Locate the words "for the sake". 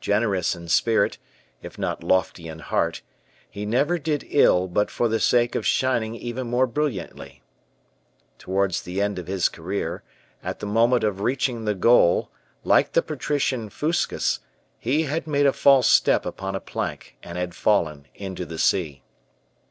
4.90-5.54